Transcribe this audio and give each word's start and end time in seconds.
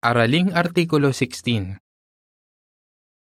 Araling 0.00 0.56
Artikulo 0.56 1.12
16 1.12 1.76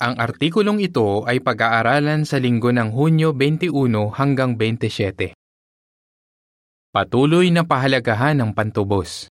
Ang 0.04 0.14
artikulong 0.20 0.84
ito 0.84 1.24
ay 1.24 1.40
pag-aaralan 1.40 2.28
sa 2.28 2.44
linggo 2.44 2.76
ng 2.76 2.92
Hunyo 2.92 3.32
21 3.32 3.72
hanggang 4.12 4.60
27. 4.60 5.32
Patuloy 6.92 7.56
na 7.56 7.64
pahalagahan 7.64 8.44
ng 8.44 8.52
pantubos. 8.52 9.32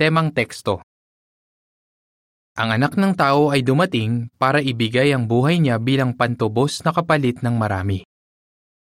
Temang 0.00 0.32
teksto 0.32 0.80
Ang 2.56 2.80
anak 2.80 2.96
ng 2.96 3.12
tao 3.12 3.52
ay 3.52 3.60
dumating 3.60 4.32
para 4.40 4.64
ibigay 4.64 5.12
ang 5.12 5.28
buhay 5.28 5.60
niya 5.60 5.76
bilang 5.76 6.16
pantubos 6.16 6.80
na 6.88 6.96
kapalit 6.96 7.44
ng 7.44 7.52
marami. 7.52 8.08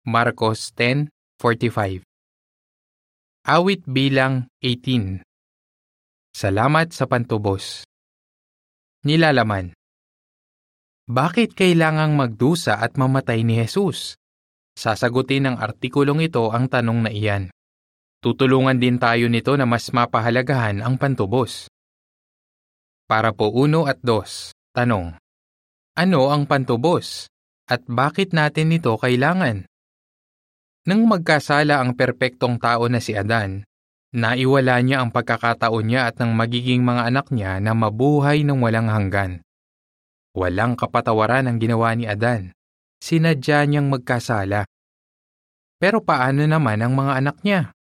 Marcos 0.04 0.76
10:45 0.76 2.04
Awit 3.48 3.80
bilang 3.88 4.52
18 4.60 5.24
Salamat 6.34 6.90
sa 6.90 7.06
pantubos. 7.06 7.86
Nilalaman 9.06 9.70
Bakit 11.06 11.54
kailangang 11.54 12.18
magdusa 12.18 12.74
at 12.74 12.98
mamatay 12.98 13.46
ni 13.46 13.62
Jesus? 13.62 14.18
Sasagutin 14.74 15.46
ng 15.46 15.56
artikulong 15.62 16.26
ito 16.26 16.50
ang 16.50 16.66
tanong 16.66 17.06
na 17.06 17.10
iyan. 17.14 17.54
Tutulungan 18.18 18.82
din 18.82 18.98
tayo 18.98 19.30
nito 19.30 19.54
na 19.54 19.62
mas 19.62 19.94
mapahalagahan 19.94 20.82
ang 20.82 20.98
pantubos. 20.98 21.70
Para 23.06 23.30
po 23.30 23.54
uno 23.54 23.86
at 23.86 24.02
dos, 24.02 24.58
tanong. 24.74 25.14
Ano 25.94 26.34
ang 26.34 26.50
pantubos? 26.50 27.30
At 27.70 27.86
bakit 27.86 28.34
natin 28.34 28.74
ito 28.74 28.90
kailangan? 28.98 29.70
Nang 30.90 31.06
magkasala 31.06 31.78
ang 31.78 31.94
perpektong 31.94 32.58
tao 32.58 32.90
na 32.90 32.98
si 32.98 33.14
Adan, 33.14 33.62
Naiwala 34.14 34.78
niya 34.78 35.02
ang 35.02 35.10
pagkakataon 35.10 35.90
niya 35.90 36.06
at 36.06 36.22
ng 36.22 36.38
magiging 36.38 36.86
mga 36.86 37.10
anak 37.10 37.34
niya 37.34 37.58
na 37.58 37.74
mabuhay 37.74 38.46
ng 38.46 38.62
walang 38.62 38.86
hanggan. 38.86 39.42
Walang 40.38 40.78
kapatawaran 40.78 41.50
ang 41.50 41.58
ginawa 41.58 41.90
ni 41.98 42.06
Adan. 42.06 42.54
Sinadya 43.02 43.66
niyang 43.66 43.90
magkasala. 43.90 44.70
Pero 45.82 45.98
paano 45.98 46.46
naman 46.46 46.78
ang 46.78 46.94
mga 46.94 47.12
anak 47.18 47.42
niya? 47.42 47.74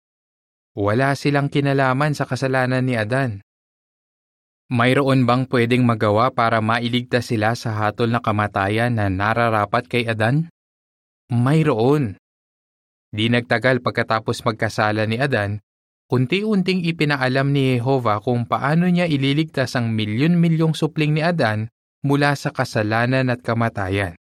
Wala 0.79 1.19
silang 1.19 1.51
kinalaman 1.51 2.15
sa 2.15 2.31
kasalanan 2.31 2.87
ni 2.87 2.95
Adan. 2.95 3.43
Mayroon 4.71 5.27
bang 5.27 5.51
pwedeng 5.51 5.83
magawa 5.83 6.31
para 6.31 6.63
mailigtas 6.63 7.35
sila 7.35 7.59
sa 7.59 7.75
hatol 7.75 8.07
na 8.15 8.23
kamatayan 8.23 8.95
na 8.95 9.11
nararapat 9.11 9.91
kay 9.91 10.07
Adan? 10.07 10.47
Mayroon. 11.27 12.15
Di 13.11 13.27
nagtagal 13.27 13.83
pagkatapos 13.83 14.47
magkasala 14.47 15.11
ni 15.11 15.19
Adan, 15.19 15.59
Unti-unting 16.11 16.83
ipinaalam 16.83 17.55
ni 17.55 17.79
Jehova 17.79 18.19
kung 18.19 18.43
paano 18.43 18.91
niya 18.91 19.07
ililigtas 19.07 19.79
ang 19.79 19.95
milyon-milyong 19.95 20.75
supling 20.75 21.15
ni 21.15 21.23
Adan 21.23 21.71
mula 22.03 22.35
sa 22.35 22.51
kasalanan 22.51 23.31
at 23.31 23.47
kamatayan. 23.47 24.19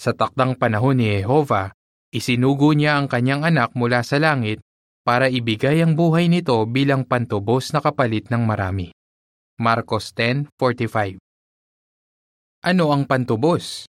Sa 0.00 0.16
takdang 0.16 0.56
panahon 0.56 0.96
ni 0.96 1.20
Jehova, 1.20 1.76
isinugo 2.08 2.72
niya 2.72 2.96
ang 2.96 3.12
kanyang 3.12 3.44
anak 3.44 3.76
mula 3.76 4.00
sa 4.00 4.16
langit 4.16 4.64
para 5.04 5.28
ibigay 5.28 5.84
ang 5.84 6.00
buhay 6.00 6.32
nito 6.32 6.56
bilang 6.64 7.04
pantubos 7.04 7.76
na 7.76 7.84
kapalit 7.84 8.32
ng 8.32 8.40
marami. 8.48 8.88
Marcos 9.60 10.16
10.45 10.16 11.20
Ano 12.64 12.88
ang 12.88 13.04
pantubos? 13.04 13.84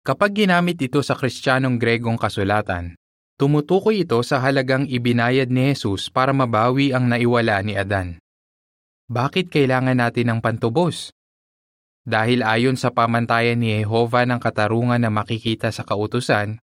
Kapag 0.00 0.32
ginamit 0.32 0.80
ito 0.80 1.04
sa 1.04 1.16
Kristiyanong 1.16 1.76
Gregong 1.76 2.16
kasulatan, 2.16 2.96
Tumutukoy 3.34 4.06
ito 4.06 4.22
sa 4.22 4.38
halagang 4.38 4.86
ibinayad 4.86 5.50
ni 5.50 5.74
Jesus 5.74 6.06
para 6.06 6.30
mabawi 6.30 6.94
ang 6.94 7.10
naiwala 7.10 7.58
ni 7.66 7.74
Adan. 7.74 8.22
Bakit 9.10 9.50
kailangan 9.50 9.98
natin 9.98 10.30
ng 10.30 10.38
pantubos? 10.38 11.10
Dahil 12.06 12.46
ayon 12.46 12.78
sa 12.78 12.94
pamantayan 12.94 13.58
ni 13.58 13.74
Jehova 13.82 14.22
ng 14.22 14.38
katarungan 14.38 15.02
na 15.02 15.10
makikita 15.10 15.74
sa 15.74 15.82
kautusan, 15.82 16.62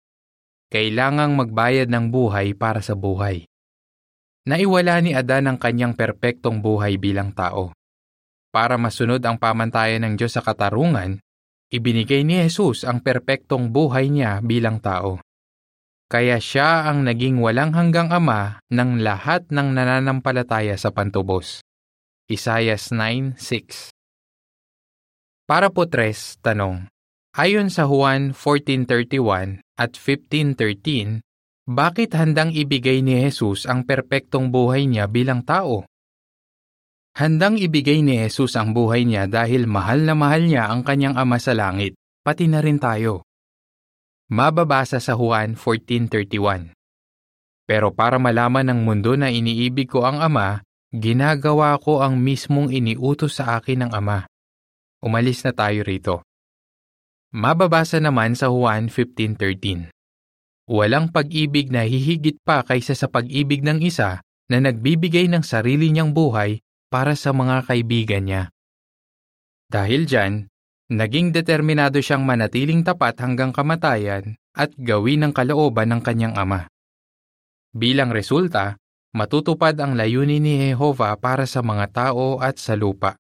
kailangang 0.70 1.34
magbayad 1.34 1.90
ng 1.90 2.14
buhay 2.14 2.55
para 2.55 2.78
sa 2.78 2.95
buhay. 2.95 3.50
Naiwala 4.46 5.02
ni 5.02 5.11
Adan 5.11 5.50
ang 5.50 5.58
kanyang 5.58 5.98
perpektong 5.98 6.62
buhay 6.62 7.02
bilang 7.02 7.34
tao. 7.34 7.74
Para 8.55 8.78
masunod 8.78 9.18
ang 9.27 9.42
pamantayan 9.42 10.06
ng 10.06 10.14
Diyos 10.14 10.39
sa 10.39 10.42
katarungan, 10.42 11.18
ibinigay 11.74 12.22
ni 12.22 12.39
Jesus 12.46 12.86
ang 12.86 13.02
perpektong 13.02 13.74
buhay 13.74 14.06
niya 14.06 14.39
bilang 14.39 14.78
tao. 14.78 15.18
Kaya 16.10 16.42
siya 16.42 16.90
ang 16.90 17.06
naging 17.06 17.38
walang 17.38 17.70
hanggang 17.70 18.10
ama 18.10 18.58
ng 18.66 18.98
lahat 18.98 19.46
ng 19.46 19.78
nananampalataya 19.78 20.74
sa 20.74 20.90
pantubos. 20.90 21.62
Isayas 22.26 22.90
9.6 22.90 23.94
Para 25.46 25.70
po 25.70 25.86
tres, 25.86 26.34
tanong. 26.42 26.90
Ayon 27.38 27.70
sa 27.70 27.86
Juan 27.86 28.34
14.31 28.34 29.62
at 29.78 29.94
15.13, 29.94 31.22
bakit 31.70 32.18
handang 32.18 32.50
ibigay 32.50 33.06
ni 33.06 33.14
Jesus 33.30 33.70
ang 33.70 33.86
perpektong 33.86 34.50
buhay 34.50 34.90
niya 34.90 35.06
bilang 35.06 35.46
tao? 35.46 35.86
Handang 37.14 37.54
ibigay 37.54 38.02
ni 38.02 38.18
Jesus 38.18 38.58
ang 38.58 38.74
buhay 38.74 39.06
niya 39.06 39.30
dahil 39.30 39.70
mahal 39.70 40.02
na 40.02 40.18
mahal 40.18 40.42
niya 40.42 40.74
ang 40.74 40.82
kanyang 40.82 41.14
ama 41.14 41.38
sa 41.38 41.54
langit, 41.54 41.94
pati 42.27 42.50
na 42.50 42.58
rin 42.58 42.82
tayo. 42.82 43.30
Mababasa 44.30 45.02
sa 45.02 45.18
Juan 45.18 45.58
14.31 45.58 46.70
Pero 47.67 47.91
para 47.91 48.14
malaman 48.14 48.63
ng 48.63 48.86
mundo 48.86 49.18
na 49.18 49.27
iniibig 49.27 49.91
ko 49.91 50.07
ang 50.07 50.23
Ama, 50.23 50.63
ginagawa 50.95 51.74
ko 51.83 51.98
ang 51.98 52.14
mismong 52.14 52.70
iniutos 52.70 53.42
sa 53.42 53.58
akin 53.58 53.83
ng 53.83 53.90
Ama. 53.90 54.30
Umalis 55.02 55.42
na 55.42 55.51
tayo 55.51 55.83
rito. 55.83 56.23
Mababasa 57.35 57.98
naman 57.98 58.39
sa 58.39 58.55
Juan 58.55 58.86
15.13 58.86 59.90
Walang 60.70 61.11
pag-ibig 61.11 61.74
na 61.74 61.83
hihigit 61.83 62.39
pa 62.46 62.63
kaysa 62.63 62.95
sa 62.95 63.11
pag-ibig 63.11 63.67
ng 63.67 63.83
isa 63.83 64.23
na 64.46 64.63
nagbibigay 64.63 65.27
ng 65.27 65.42
sarili 65.42 65.90
niyang 65.90 66.14
buhay 66.14 66.63
para 66.86 67.19
sa 67.19 67.35
mga 67.35 67.67
kaibigan 67.67 68.30
niya. 68.30 68.42
Dahil 69.67 70.07
dyan, 70.07 70.49
Naging 70.90 71.30
determinado 71.30 72.02
siyang 72.02 72.27
manatiling 72.27 72.83
tapat 72.83 73.14
hanggang 73.23 73.55
kamatayan 73.55 74.34
at 74.51 74.74
gawin 74.74 75.23
ang 75.23 75.30
kalooban 75.30 75.95
ng 75.95 76.02
kanyang 76.02 76.34
ama. 76.34 76.67
Bilang 77.70 78.11
resulta, 78.11 78.74
matutupad 79.14 79.78
ang 79.78 79.95
layunin 79.95 80.42
ni 80.42 80.58
Jehova 80.58 81.14
para 81.14 81.46
sa 81.46 81.62
mga 81.62 81.86
tao 81.95 82.42
at 82.42 82.58
sa 82.58 82.74
lupa. 82.74 83.14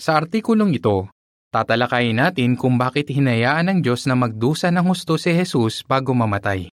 Sa 0.00 0.16
artikulong 0.16 0.72
ito, 0.72 1.12
tatalakayin 1.52 2.16
natin 2.16 2.56
kung 2.56 2.80
bakit 2.80 3.12
hinayaan 3.12 3.68
ng 3.68 3.78
Diyos 3.84 4.08
na 4.08 4.16
magdusa 4.16 4.72
ng 4.72 4.88
husto 4.88 5.20
si 5.20 5.36
Jesus 5.36 5.84
bago 5.84 6.16
mamatay. 6.16 6.72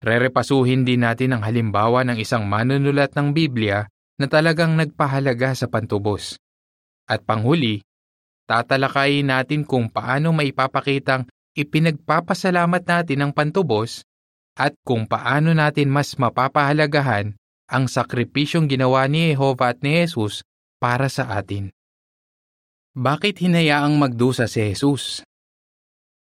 Rerepasuhin 0.00 0.88
din 0.88 1.04
natin 1.04 1.36
ang 1.36 1.44
halimbawa 1.44 2.00
ng 2.08 2.16
isang 2.16 2.48
manunulat 2.48 3.12
ng 3.12 3.36
Biblia 3.36 3.84
na 4.16 4.24
talagang 4.24 4.72
nagpahalaga 4.72 5.52
sa 5.52 5.68
pantubos. 5.68 6.40
At 7.06 7.22
panghuli, 7.22 7.85
tatalakayin 8.46 9.28
natin 9.28 9.66
kung 9.66 9.90
paano 9.90 10.30
maipapakitang 10.30 11.26
ipinagpapasalamat 11.58 12.82
natin 12.86 13.18
ang 13.22 13.32
pantubos 13.34 14.06
at 14.56 14.72
kung 14.86 15.04
paano 15.04 15.52
natin 15.52 15.92
mas 15.92 16.16
mapapahalagahan 16.16 17.36
ang 17.66 17.84
sakripisyong 17.90 18.70
ginawa 18.70 19.04
ni 19.10 19.34
Jehova 19.34 19.74
at 19.74 19.82
ni 19.82 20.06
Jesus 20.06 20.46
para 20.78 21.10
sa 21.10 21.36
atin. 21.36 21.74
Bakit 22.96 23.44
hinayaang 23.44 23.92
magdusa 24.00 24.48
si 24.48 24.72
Jesus? 24.72 25.20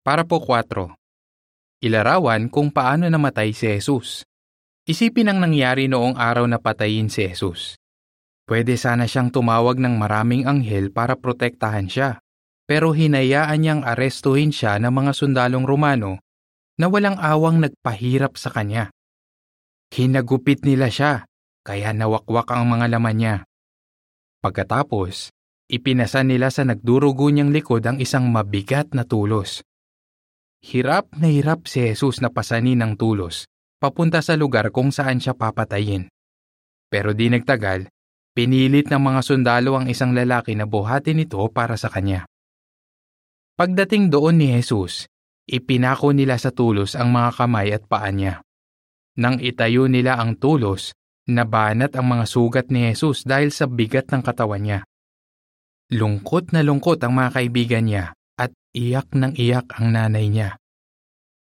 Para 0.06 0.22
po 0.22 0.38
4. 0.38 0.94
Ilarawan 1.82 2.46
kung 2.54 2.70
paano 2.70 3.10
namatay 3.10 3.58
si 3.58 3.66
Jesus. 3.66 4.22
Isipin 4.86 5.34
ang 5.34 5.42
nangyari 5.42 5.90
noong 5.90 6.18
araw 6.18 6.46
na 6.46 6.62
patayin 6.62 7.10
si 7.10 7.26
Jesus. 7.26 7.81
Pwede 8.52 8.76
sana 8.76 9.08
siyang 9.08 9.32
tumawag 9.32 9.80
ng 9.80 9.96
maraming 9.96 10.44
anghel 10.44 10.92
para 10.92 11.16
protektahan 11.16 11.88
siya, 11.88 12.20
pero 12.68 12.92
hinayaan 12.92 13.64
niyang 13.64 13.82
arestuhin 13.88 14.52
siya 14.52 14.76
ng 14.76 14.92
mga 14.92 15.16
sundalong 15.16 15.64
Romano 15.64 16.20
na 16.76 16.92
walang 16.92 17.16
awang 17.16 17.64
nagpahirap 17.64 18.36
sa 18.36 18.52
kanya. 18.52 18.92
Hinagupit 19.96 20.68
nila 20.68 20.92
siya, 20.92 21.24
kaya 21.64 21.96
nawakwak 21.96 22.52
ang 22.52 22.68
mga 22.68 22.92
laman 22.92 23.16
niya. 23.16 23.36
Pagkatapos, 24.44 25.32
ipinasan 25.72 26.28
nila 26.28 26.52
sa 26.52 26.68
nagdurugo 26.68 27.32
niyang 27.32 27.56
likod 27.56 27.88
ang 27.88 28.04
isang 28.04 28.28
mabigat 28.28 28.92
na 28.92 29.08
tulos. 29.08 29.64
Hirap 30.60 31.08
na 31.16 31.32
hirap 31.32 31.72
si 31.72 31.88
Jesus 31.88 32.20
na 32.20 32.28
pasanin 32.28 32.84
ng 32.84 33.00
tulos, 33.00 33.48
papunta 33.80 34.20
sa 34.20 34.36
lugar 34.36 34.76
kung 34.76 34.92
saan 34.92 35.24
siya 35.24 35.40
papatayin. 35.40 36.12
Pero 36.92 37.16
di 37.16 37.32
nagtagal, 37.32 37.88
Pinilit 38.32 38.88
ng 38.88 39.02
mga 39.02 39.22
sundalo 39.24 39.76
ang 39.76 39.92
isang 39.92 40.16
lalaki 40.16 40.56
na 40.56 40.64
buhatin 40.64 41.24
ito 41.24 41.40
para 41.52 41.76
sa 41.76 41.92
kanya. 41.92 42.24
Pagdating 43.60 44.08
doon 44.08 44.40
ni 44.40 44.56
Jesus, 44.56 45.12
ipinako 45.46 46.16
nila 46.16 46.40
sa 46.40 46.50
tulos 46.50 46.96
ang 46.96 47.12
mga 47.12 47.30
kamay 47.36 47.76
at 47.76 47.84
paa 47.86 48.08
niya. 48.10 48.40
Nang 49.20 49.44
itayo 49.44 49.92
nila 49.92 50.16
ang 50.16 50.40
tulos, 50.40 50.96
Nabanat 51.30 51.94
ang 51.94 52.18
mga 52.18 52.26
sugat 52.26 52.68
ni 52.74 52.90
Jesus 52.90 53.22
dahil 53.22 53.54
sa 53.54 53.70
bigat 53.70 54.10
ng 54.10 54.26
katawan 54.26 54.66
niya. 54.66 54.80
Lungkot 55.94 56.50
na 56.50 56.66
lungkot 56.66 56.98
ang 57.06 57.14
mga 57.14 57.30
kaibigan 57.38 57.86
niya 57.86 58.06
at 58.42 58.50
iyak 58.74 59.14
ng 59.14 59.38
iyak 59.38 59.70
ang 59.78 59.94
nanay 59.94 60.26
niya. 60.34 60.58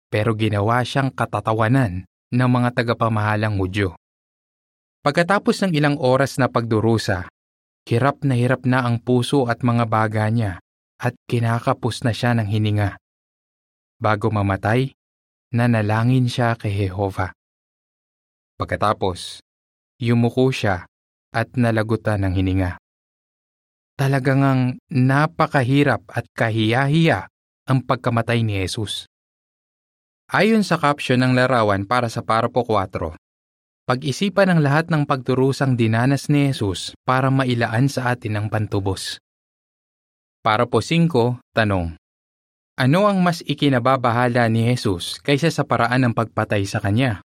Pero 0.09 0.33
ginawa 0.33 0.81
siyang 0.81 1.13
katatawanan 1.13 2.09
ng 2.33 2.49
mga 2.49 2.69
tagapamahalang 2.81 3.61
Hudyo. 3.61 3.98
Pagkatapos 4.99 5.63
ng 5.63 5.71
ilang 5.79 5.95
oras 5.95 6.35
na 6.35 6.51
pagdurusa, 6.51 7.31
hirap 7.87 8.19
na 8.27 8.35
hirap 8.35 8.67
na 8.67 8.83
ang 8.83 8.99
puso 8.99 9.47
at 9.47 9.63
mga 9.63 9.87
baga 9.87 10.27
niya 10.27 10.59
at 10.99 11.15
kinakapos 11.23 12.03
na 12.03 12.11
siya 12.11 12.35
ng 12.35 12.43
hininga. 12.43 12.99
Bago 13.95 14.27
mamatay, 14.27 14.91
nanalangin 15.55 16.27
siya 16.27 16.59
kay 16.59 16.75
Jehova. 16.75 17.31
Pagkatapos, 18.59 19.39
yumuko 20.03 20.51
siya 20.51 20.83
at 21.31 21.47
nalagutan 21.55 22.27
ng 22.27 22.35
hininga. 22.35 22.75
Talagang 23.95 24.41
ang 24.43 24.61
napakahirap 24.91 26.03
at 26.11 26.27
kahiyahiya 26.35 27.31
ang 27.71 27.79
pagkamatay 27.87 28.43
ni 28.43 28.59
Jesus. 28.59 29.07
Ayon 30.27 30.67
sa 30.67 30.75
caption 30.75 31.23
ng 31.23 31.39
larawan 31.39 31.87
para 31.87 32.11
sa 32.11 32.19
Parapo 32.19 32.67
4, 32.67 33.15
pag-isipan 33.89 34.53
ang 34.53 34.61
lahat 34.61 34.93
ng 34.93 35.09
pagturusang 35.09 35.73
dinanas 35.73 36.29
ni 36.29 36.53
Jesus 36.53 36.93
para 37.09 37.33
mailaan 37.33 37.89
sa 37.89 38.13
atin 38.13 38.37
ang 38.37 38.45
pantubos. 38.45 39.17
Parapo 40.45 40.77
5, 40.77 41.41
tanong. 41.57 41.97
Ano 42.77 43.09
ang 43.09 43.17
mas 43.25 43.41
ikinababahala 43.41 44.45
ni 44.45 44.69
Jesus 44.69 45.17
kaysa 45.25 45.49
sa 45.49 45.65
paraan 45.65 46.05
ng 46.05 46.13
pagpatay 46.13 46.69
sa 46.69 46.77
kanya? 46.77 47.25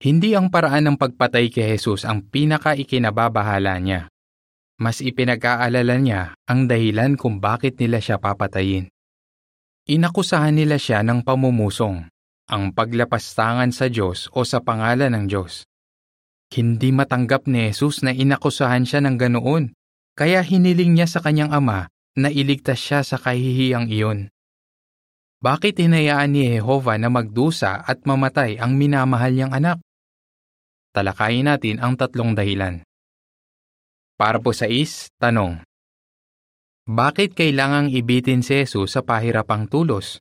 Hindi 0.00 0.32
ang 0.32 0.48
paraan 0.48 0.88
ng 0.88 0.96
pagpatay 0.96 1.52
kay 1.52 1.76
Jesus 1.76 2.08
ang 2.08 2.24
pinaka-ikinababahala 2.24 3.76
niya. 3.84 4.08
Mas 4.80 5.04
ipinag-aalala 5.04 6.00
niya 6.00 6.32
ang 6.48 6.64
dahilan 6.64 7.20
kung 7.20 7.44
bakit 7.44 7.76
nila 7.76 8.00
siya 8.00 8.16
papatayin. 8.16 8.88
Inakusahan 9.84 10.56
nila 10.56 10.80
siya 10.80 11.04
ng 11.04 11.28
pamumusong, 11.28 12.08
ang 12.48 12.72
paglapastangan 12.72 13.70
sa 13.70 13.92
Diyos 13.92 14.32
o 14.32 14.42
sa 14.42 14.64
pangalan 14.64 15.12
ng 15.12 15.24
Diyos. 15.28 15.68
Hindi 16.48 16.96
matanggap 16.96 17.44
ni 17.44 17.68
Jesus 17.68 18.00
na 18.00 18.16
inakusahan 18.16 18.88
siya 18.88 19.04
ng 19.04 19.20
ganoon, 19.20 19.76
kaya 20.16 20.40
hiniling 20.40 20.96
niya 20.96 21.04
sa 21.04 21.20
kanyang 21.20 21.52
ama 21.52 21.92
na 22.16 22.32
iligtas 22.32 22.80
siya 22.80 23.04
sa 23.04 23.20
kahihiyang 23.20 23.92
iyon. 23.92 24.32
Bakit 25.38 25.78
hinayaan 25.78 26.34
ni 26.34 26.58
Jehova 26.58 26.98
na 26.98 27.06
magdusa 27.06 27.84
at 27.86 28.02
mamatay 28.02 28.58
ang 28.58 28.74
minamahal 28.74 29.30
niyang 29.30 29.54
anak? 29.54 29.78
Talakayin 30.90 31.46
natin 31.46 31.78
ang 31.78 31.94
tatlong 31.94 32.34
dahilan. 32.34 32.82
Para 34.18 34.42
po 34.42 34.50
sa 34.50 34.66
is, 34.66 35.06
tanong. 35.22 35.62
Bakit 36.90 37.38
kailangang 37.38 37.94
ibitin 37.94 38.42
si 38.42 38.64
Jesus 38.64 38.98
sa 38.98 39.06
pahirapang 39.06 39.70
tulos? 39.70 40.18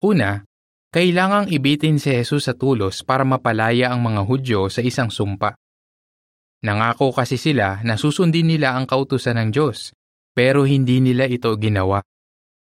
Una, 0.00 0.48
kailangang 0.96 1.52
ibitin 1.52 2.00
si 2.00 2.08
Jesus 2.08 2.48
sa 2.48 2.56
tulos 2.56 3.04
para 3.04 3.20
mapalaya 3.20 3.92
ang 3.92 4.00
mga 4.00 4.24
Hudyo 4.24 4.72
sa 4.72 4.80
isang 4.80 5.12
sumpa. 5.12 5.52
Nangako 6.64 7.12
kasi 7.12 7.36
sila 7.36 7.84
na 7.84 8.00
susundin 8.00 8.48
nila 8.48 8.72
ang 8.72 8.88
kautusan 8.88 9.36
ng 9.36 9.48
Diyos, 9.52 9.92
pero 10.32 10.64
hindi 10.64 11.04
nila 11.04 11.28
ito 11.28 11.52
ginawa. 11.60 12.00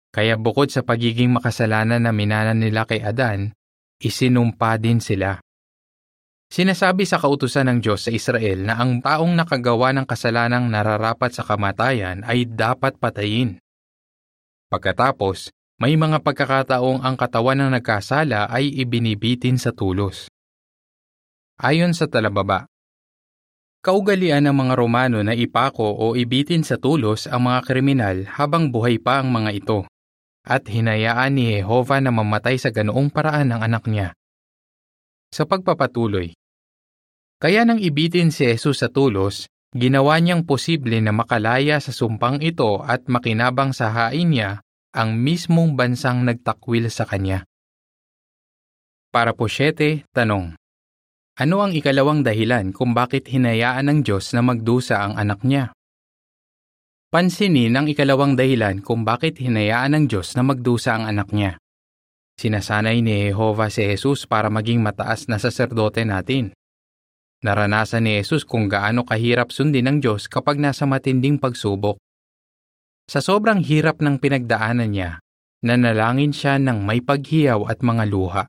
Kaya 0.07 0.39
bukod 0.39 0.71
sa 0.71 0.87
pagiging 0.87 1.35
makasalanan 1.35 2.07
na 2.07 2.15
minanan 2.15 2.63
nila 2.63 2.87
kay 2.87 3.03
Adan, 3.03 3.51
isinumpa 3.99 4.79
din 4.79 5.03
sila. 5.03 5.43
Sinasabi 6.47 7.03
sa 7.03 7.19
kautusan 7.19 7.67
ng 7.67 7.77
Diyos 7.83 8.07
sa 8.07 8.11
Israel 8.15 8.63
na 8.63 8.79
ang 8.79 9.03
taong 9.03 9.35
nakagawa 9.35 9.91
ng 9.99 10.07
kasalanang 10.07 10.71
nararapat 10.71 11.35
sa 11.35 11.43
kamatayan 11.43 12.23
ay 12.23 12.47
dapat 12.47 12.95
patayin. 12.95 13.59
Pagkatapos, 14.71 15.51
may 15.83 15.99
mga 15.99 16.23
pagkakataong 16.23 17.03
ang 17.03 17.19
katawan 17.19 17.59
ng 17.59 17.75
nagkasala 17.75 18.47
ay 18.47 18.71
ibinibitin 18.71 19.59
sa 19.59 19.75
tulos. 19.75 20.31
Ayon 21.59 21.91
sa 21.91 22.07
talababa, 22.07 22.71
Kaugalian 23.83 24.47
ng 24.47 24.55
mga 24.55 24.79
Romano 24.79 25.19
na 25.27 25.35
ipako 25.35 25.83
o 25.83 26.15
ibitin 26.15 26.63
sa 26.63 26.79
tulos 26.79 27.27
ang 27.27 27.51
mga 27.51 27.67
kriminal 27.67 28.23
habang 28.31 28.71
buhay 28.71 28.95
pa 28.95 29.19
ang 29.19 29.35
mga 29.35 29.59
ito, 29.59 29.83
at 30.47 30.63
hinayaan 30.71 31.35
ni 31.35 31.59
Jehova 31.59 31.99
na 31.99 32.15
mamatay 32.15 32.55
sa 32.55 32.71
ganoong 32.71 33.11
paraan 33.11 33.51
ng 33.51 33.59
anak 33.59 33.83
niya. 33.91 34.15
Sa 35.35 35.43
pagpapatuloy, 35.43 36.31
kaya 37.43 37.67
nang 37.67 37.83
ibitin 37.83 38.31
si 38.31 38.47
Jesus 38.47 38.79
sa 38.79 38.87
tulos, 38.87 39.51
ginawa 39.75 40.15
niyang 40.23 40.47
posible 40.47 40.95
na 41.03 41.11
makalaya 41.11 41.75
sa 41.83 41.91
sumpang 41.91 42.39
ito 42.39 42.79
at 42.87 43.03
makinabang 43.11 43.75
sa 43.75 43.91
hain 43.91 44.31
niya 44.31 44.63
ang 44.93 45.17
mismong 45.17 45.73
bansang 45.73 46.21
nagtakwil 46.21 46.85
sa 46.93 47.09
kanya. 47.09 47.49
Para 49.09 49.33
po 49.33 49.49
siyete, 49.49 50.05
tanong. 50.13 50.53
Ano 51.33 51.65
ang 51.65 51.73
ikalawang 51.73 52.21
dahilan 52.21 52.69
kung 52.69 52.93
bakit 52.93 53.25
hinayaan 53.25 53.89
ng 53.89 53.99
Diyos 54.05 54.37
na 54.37 54.45
magdusa 54.45 55.01
ang 55.01 55.17
anak 55.17 55.41
niya? 55.41 55.73
Pansinin 57.09 57.73
ang 57.73 57.89
ikalawang 57.89 58.37
dahilan 58.37 58.85
kung 58.85 59.01
bakit 59.01 59.41
hinayaan 59.41 59.97
ng 59.97 60.05
Diyos 60.13 60.37
na 60.37 60.45
magdusa 60.45 60.97
ang 60.97 61.09
anak 61.09 61.33
niya. 61.33 61.57
Sinasanay 62.37 63.01
ni 63.01 63.29
Jehovah 63.29 63.73
si 63.73 63.85
Jesus 63.85 64.29
para 64.29 64.49
maging 64.49 64.81
mataas 64.81 65.25
na 65.25 65.41
saserdote 65.41 66.05
natin. 66.05 66.53
Naranasan 67.41 68.05
ni 68.05 68.21
Jesus 68.21 68.45
kung 68.45 68.69
gaano 68.69 69.05
kahirap 69.05 69.49
sundin 69.49 69.89
ng 69.89 69.97
Diyos 70.05 70.29
kapag 70.29 70.61
nasa 70.61 70.85
matinding 70.85 71.41
pagsubok. 71.41 72.01
Sa 73.07 73.19
sobrang 73.19 73.59
hirap 73.59 73.99
ng 73.99 74.15
pinagdaanan 74.19 74.91
niya, 74.95 75.19
nanalangin 75.63 76.31
siya 76.31 76.59
ng 76.59 76.83
may 76.83 77.03
paghiyaw 77.03 77.67
at 77.67 77.83
mga 77.83 78.03
luha. 78.07 78.43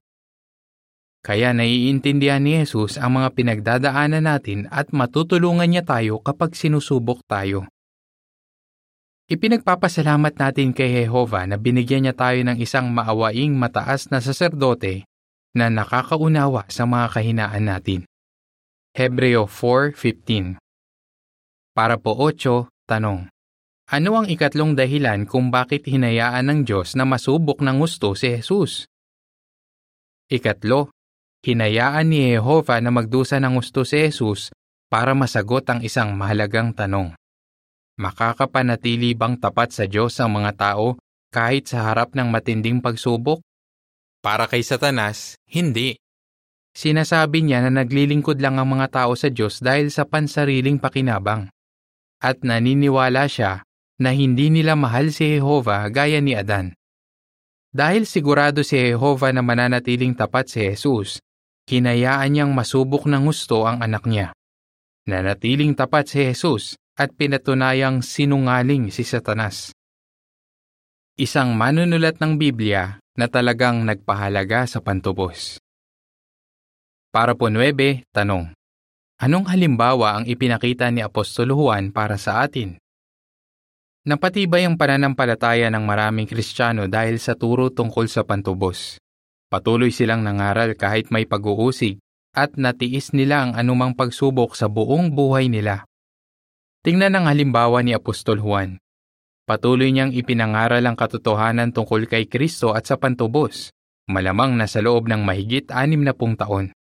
Kaya 1.24 1.56
naiintindihan 1.56 2.44
ni 2.44 2.60
Jesus 2.60 3.00
ang 3.00 3.16
mga 3.16 3.32
pinagdadaanan 3.32 4.28
natin 4.28 4.68
at 4.68 4.92
matutulungan 4.92 5.64
niya 5.64 5.80
tayo 5.80 6.20
kapag 6.20 6.52
sinusubok 6.52 7.24
tayo. 7.24 7.64
Ipinagpapasalamat 9.24 10.36
natin 10.36 10.76
kay 10.76 11.00
Jehova 11.00 11.48
na 11.48 11.56
binigyan 11.56 12.04
niya 12.04 12.12
tayo 12.12 12.44
ng 12.44 12.60
isang 12.60 12.92
maawaing 12.92 13.56
mataas 13.56 14.12
na 14.12 14.20
saserdote 14.20 15.08
na 15.56 15.72
nakakaunawa 15.72 16.68
sa 16.68 16.84
mga 16.84 17.06
kahinaan 17.08 17.64
natin. 17.64 18.00
Hebreo 18.92 19.48
4.15 19.48 20.60
Para 21.72 21.96
po 21.96 22.12
8, 22.20 22.68
tanong. 22.84 23.33
Ano 23.84 24.16
ang 24.16 24.32
ikatlong 24.32 24.72
dahilan 24.72 25.28
kung 25.28 25.52
bakit 25.52 25.84
hinayaan 25.84 26.48
ng 26.48 26.60
Diyos 26.64 26.96
na 26.96 27.04
masubok 27.04 27.60
ng 27.60 27.76
gusto 27.76 28.16
si 28.16 28.32
Jesus? 28.32 28.88
Ikatlo, 30.32 30.88
hinayaan 31.44 32.08
ni 32.08 32.32
Jehova 32.32 32.80
na 32.80 32.88
magdusa 32.88 33.36
ng 33.44 33.60
gusto 33.60 33.84
si 33.84 34.08
Jesus 34.08 34.48
para 34.88 35.12
masagot 35.12 35.68
ang 35.68 35.84
isang 35.84 36.16
mahalagang 36.16 36.72
tanong. 36.72 37.12
Makakapanatili 38.00 39.12
bang 39.12 39.36
tapat 39.36 39.76
sa 39.76 39.84
Diyos 39.84 40.16
ang 40.16 40.32
mga 40.32 40.56
tao 40.56 40.96
kahit 41.28 41.68
sa 41.68 41.92
harap 41.92 42.16
ng 42.16 42.32
matinding 42.32 42.80
pagsubok? 42.80 43.44
Para 44.24 44.48
kay 44.48 44.64
Satanas, 44.64 45.36
hindi. 45.44 46.00
Sinasabi 46.72 47.44
niya 47.44 47.60
na 47.68 47.84
naglilingkod 47.84 48.40
lang 48.40 48.56
ang 48.56 48.80
mga 48.80 49.04
tao 49.04 49.12
sa 49.12 49.28
Diyos 49.28 49.60
dahil 49.60 49.92
sa 49.92 50.08
pansariling 50.08 50.80
pakinabang. 50.80 51.52
At 52.24 52.40
naniniwala 52.40 53.28
siya 53.28 53.60
na 53.98 54.10
hindi 54.10 54.50
nila 54.50 54.74
mahal 54.74 55.14
si 55.14 55.38
Jehova 55.38 55.86
gaya 55.90 56.18
ni 56.18 56.34
Adan. 56.34 56.74
Dahil 57.74 58.06
sigurado 58.06 58.62
si 58.62 58.78
Jehova 58.78 59.34
na 59.34 59.42
mananatiling 59.42 60.14
tapat 60.14 60.46
si 60.46 60.62
Jesus, 60.62 61.18
hinayaan 61.66 62.30
niyang 62.30 62.52
masubok 62.54 63.10
ng 63.10 63.26
gusto 63.26 63.66
ang 63.66 63.82
anak 63.82 64.06
niya. 64.06 64.30
Nanatiling 65.10 65.74
tapat 65.74 66.06
si 66.06 66.22
Jesus 66.22 66.78
at 66.94 67.10
pinatunayang 67.18 68.00
sinungaling 68.00 68.94
si 68.94 69.02
Satanas. 69.02 69.74
Isang 71.18 71.54
manunulat 71.54 72.18
ng 72.22 72.38
Biblia 72.38 72.98
na 73.14 73.26
talagang 73.30 73.86
nagpahalaga 73.86 74.66
sa 74.66 74.82
pantubos. 74.82 75.62
Para 77.14 77.38
po 77.38 77.46
9, 77.46 78.10
tanong. 78.10 78.50
Anong 79.22 79.46
halimbawa 79.46 80.18
ang 80.18 80.24
ipinakita 80.26 80.90
ni 80.90 80.98
Apostol 80.98 81.54
Juan 81.54 81.94
para 81.94 82.18
sa 82.18 82.42
atin? 82.42 82.74
Napatibay 84.04 84.68
ang 84.68 84.76
pananampalataya 84.76 85.72
ng 85.72 85.80
maraming 85.80 86.28
Kristiyano 86.28 86.84
dahil 86.92 87.16
sa 87.16 87.32
turo 87.32 87.72
tungkol 87.72 88.04
sa 88.04 88.20
pantubos. 88.20 89.00
Patuloy 89.48 89.88
silang 89.88 90.20
nangaral 90.20 90.76
kahit 90.76 91.08
may 91.08 91.24
pag-uusig 91.24 92.04
at 92.36 92.52
natiis 92.60 93.16
nila 93.16 93.48
ang 93.48 93.52
anumang 93.56 93.96
pagsubok 93.96 94.52
sa 94.52 94.68
buong 94.68 95.08
buhay 95.08 95.48
nila. 95.48 95.88
Tingnan 96.84 97.16
ang 97.16 97.32
halimbawa 97.32 97.80
ni 97.80 97.96
Apostol 97.96 98.44
Juan. 98.44 98.76
Patuloy 99.48 99.88
niyang 99.88 100.12
ipinangaral 100.12 100.84
ang 100.84 101.00
katotohanan 101.00 101.72
tungkol 101.72 102.04
kay 102.04 102.28
Kristo 102.28 102.76
at 102.76 102.84
sa 102.84 103.00
pantubos, 103.00 103.72
malamang 104.04 104.52
na 104.52 104.68
sa 104.68 104.84
loob 104.84 105.08
ng 105.08 105.24
mahigit 105.24 105.72
anim 105.72 106.04
na 106.04 106.12
pung 106.12 106.36
taon. 106.36 106.76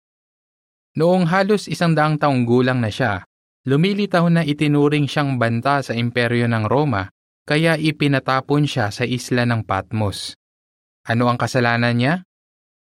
Noong 0.97 1.29
halos 1.29 1.69
isang 1.69 1.93
daang 1.93 2.17
taong 2.17 2.49
gulang 2.49 2.81
na 2.81 2.89
siya, 2.89 3.29
lumilitaw 3.67 4.25
na 4.33 4.41
itinuring 4.41 5.05
siyang 5.05 5.37
banta 5.37 5.85
sa 5.85 5.93
imperyo 5.93 6.49
ng 6.49 6.65
Roma 6.65 7.13
kaya 7.45 7.77
ipinatapon 7.77 8.65
siya 8.65 8.89
sa 8.89 9.05
isla 9.05 9.45
ng 9.45 9.65
Patmos. 9.65 10.37
Ano 11.05 11.29
ang 11.29 11.37
kasalanan 11.37 11.97
niya? 11.97 12.13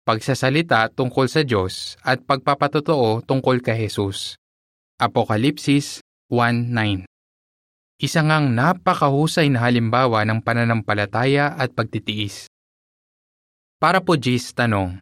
Pagsasalita 0.05 0.93
tungkol 0.93 1.25
sa 1.25 1.41
Diyos 1.41 1.97
at 2.05 2.21
pagpapatotoo 2.21 3.25
tungkol 3.25 3.65
kay 3.65 3.89
Jesus. 3.89 4.37
Apokalipsis 5.01 6.05
1.9 6.29 7.09
Isa 7.97 8.21
ngang 8.21 8.53
napakahusay 8.53 9.49
na 9.49 9.65
halimbawa 9.65 10.21
ng 10.29 10.45
pananampalataya 10.45 11.57
at 11.57 11.73
pagtitiis. 11.73 12.45
Para 13.81 13.99
po 13.99 14.13
Gis 14.15 14.53
tanong, 14.53 15.01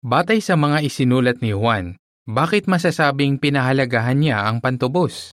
Batay 0.00 0.40
sa 0.40 0.56
mga 0.56 0.80
isinulat 0.80 1.44
ni 1.44 1.52
Juan, 1.52 2.00
bakit 2.30 2.70
masasabing 2.70 3.42
pinahalagahan 3.42 4.14
niya 4.14 4.46
ang 4.46 4.62
pantubos? 4.62 5.34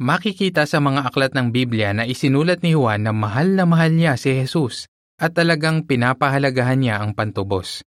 Makikita 0.00 0.64
sa 0.64 0.80
mga 0.80 1.12
aklat 1.12 1.36
ng 1.36 1.52
Biblia 1.52 1.92
na 1.92 2.08
isinulat 2.08 2.64
ni 2.64 2.72
Juan 2.72 3.04
na 3.04 3.12
mahal 3.12 3.52
na 3.52 3.68
mahal 3.68 3.92
niya 3.92 4.16
si 4.16 4.32
Jesus 4.32 4.88
at 5.20 5.36
talagang 5.36 5.84
pinapahalagahan 5.86 6.80
niya 6.80 7.04
ang 7.04 7.12
pantubos. 7.12 7.84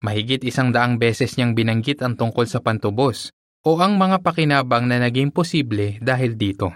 Mahigit 0.00 0.46
isang 0.46 0.72
daang 0.72 0.96
beses 0.96 1.36
niyang 1.36 1.52
binanggit 1.52 2.00
ang 2.00 2.16
tungkol 2.16 2.48
sa 2.48 2.62
pantubos 2.62 3.34
o 3.66 3.76
ang 3.82 3.98
mga 3.98 4.22
pakinabang 4.24 4.88
na 4.88 5.02
naging 5.02 5.34
posible 5.34 6.00
dahil 6.00 6.38
dito. 6.38 6.72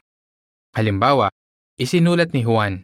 Halimbawa, 0.75 1.33
isinulat 1.81 2.35
ni 2.35 2.45
Juan, 2.45 2.83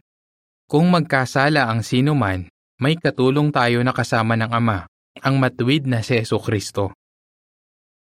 Kung 0.65 0.89
magkasala 0.89 1.69
ang 1.69 1.85
sino 1.85 2.17
man, 2.17 2.49
may 2.81 2.97
katulong 2.97 3.53
tayo 3.53 3.85
na 3.85 3.93
kasama 3.93 4.33
ng 4.33 4.49
Ama, 4.49 4.89
ang 5.21 5.35
matuwid 5.37 5.85
na 5.85 6.01
si 6.01 6.17
Yeso 6.17 6.41
Kristo. 6.41 6.97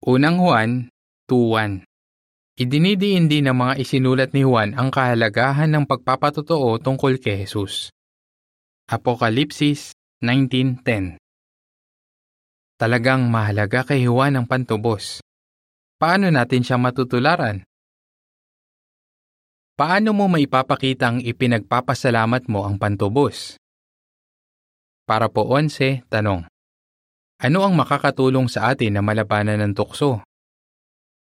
Unang 0.06 0.38
Juan 0.38 0.86
2.1 1.26 1.82
Idinidiin 2.62 3.26
din 3.26 3.50
ng 3.50 3.58
mga 3.58 3.74
isinulat 3.82 4.30
ni 4.38 4.46
Juan 4.46 4.78
ang 4.78 4.94
kahalagahan 4.94 5.66
ng 5.66 5.82
pagpapatotoo 5.82 6.78
tungkol 6.78 7.18
kay 7.18 7.42
Jesus. 7.42 7.90
Apokalipsis 8.86 9.98
19.10 10.22 11.18
Talagang 12.78 13.26
mahalaga 13.26 13.82
kay 13.82 14.06
Juan 14.06 14.38
ang 14.38 14.46
pantubos. 14.46 15.18
Paano 15.98 16.30
natin 16.30 16.62
siya 16.62 16.78
matutularan? 16.78 17.66
Paano 19.74 20.14
mo 20.14 20.30
maipapakita 20.30 21.10
ang 21.10 21.18
ipinagpapasalamat 21.18 22.46
mo 22.46 22.62
ang 22.62 22.78
pantubos? 22.78 23.58
Para 25.02 25.26
po 25.26 25.50
11, 25.50 26.06
tanong. 26.06 26.46
Ano 27.36 27.64
ang 27.64 27.76
makakatulong 27.76 28.48
sa 28.48 28.72
atin 28.72 28.96
na 28.96 29.02
malabanan 29.04 29.60
ng 29.60 29.74
tukso? 29.76 30.24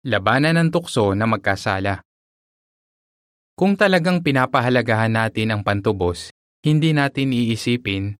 Labanan 0.07 0.55
ng 0.55 0.69
tukso 0.71 1.11
na 1.11 1.27
magkasala. 1.27 1.99
Kung 3.57 3.75
talagang 3.75 4.23
pinapahalagahan 4.23 5.11
natin 5.11 5.51
ang 5.51 5.61
pantubos, 5.65 6.31
hindi 6.63 6.93
natin 6.95 7.33
iisipin 7.33 8.15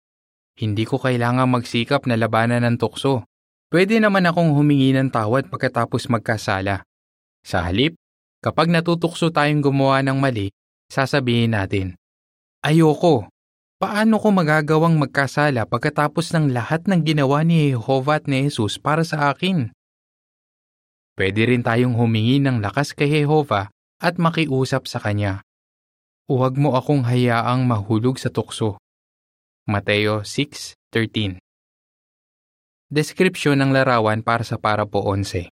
hindi 0.57 0.89
ko 0.89 0.97
kailangang 0.97 1.53
magsikap 1.53 2.09
na 2.09 2.17
labanan 2.17 2.65
ng 2.65 2.81
tukso. 2.81 3.29
Pwede 3.69 4.01
naman 4.01 4.25
akong 4.25 4.57
humingi 4.57 4.89
ng 4.97 5.13
tawad 5.13 5.53
pagkatapos 5.53 6.09
magkasala. 6.09 6.81
Sa 7.45 7.61
halip, 7.61 7.93
kapag 8.41 8.73
natutukso 8.73 9.29
tayong 9.29 9.61
gumawa 9.61 10.01
ng 10.01 10.17
mali, 10.17 10.49
sasabihin 10.89 11.53
natin, 11.53 11.93
Ayoko, 12.65 13.29
paano 13.77 14.17
ko 14.17 14.33
magagawang 14.33 14.97
magkasala 14.97 15.69
pagkatapos 15.69 16.33
ng 16.33 16.49
lahat 16.49 16.89
ng 16.89 17.05
ginawa 17.05 17.45
ni 17.45 17.73
Jehovah 17.73 18.21
at 18.21 18.25
ni 18.25 18.49
Jesus 18.49 18.81
para 18.81 19.05
sa 19.05 19.29
akin? 19.29 19.69
Pwede 21.17 21.49
rin 21.49 21.65
tayong 21.65 21.97
humingi 21.97 22.41
ng 22.41 22.61
lakas 22.61 22.93
kay 22.93 23.09
Jehovah 23.09 23.73
at 24.01 24.21
makiusap 24.21 24.85
sa 24.85 25.01
Kanya. 25.01 25.41
Huwag 26.29 26.57
mo 26.57 26.77
akong 26.77 27.05
hayaang 27.05 27.65
mahulog 27.65 28.21
sa 28.21 28.29
tukso. 28.29 28.77
Mateo 29.65 30.21
6.13 30.21 31.41
Deskripsyon 32.87 33.57
ng 33.59 33.71
larawan 33.73 34.21
para 34.23 34.45
sa 34.45 34.55
para 34.55 34.85
po 34.85 35.03
11 35.03 35.49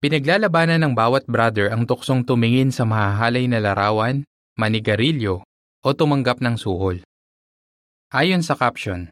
Pinaglalabanan 0.00 0.80
ng 0.80 0.92
bawat 0.96 1.28
brother 1.28 1.68
ang 1.68 1.84
tuksong 1.84 2.24
tumingin 2.24 2.72
sa 2.72 2.88
mahahalay 2.88 3.44
na 3.44 3.60
larawan, 3.60 4.24
manigarilyo, 4.56 5.44
o 5.80 5.96
tumanggap 5.96 6.44
ng 6.44 6.56
suhol. 6.60 7.00
Ayon 8.12 8.42
sa 8.42 8.58
caption, 8.58 9.08